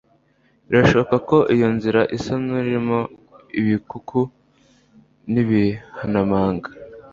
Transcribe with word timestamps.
Birashoboka 0.69 1.15
ko 1.29 1.37
iyo 1.55 1.67
nzira 1.75 2.01
isa 2.17 2.33
n'irimo 2.45 2.99
ibikuku 3.59 4.19
n'ibihanamanga, 5.31 6.69